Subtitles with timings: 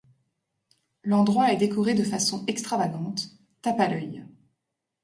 [1.03, 3.29] L'endroit est décoré de façon extravagante,
[3.61, 4.25] tape-à-l'œil.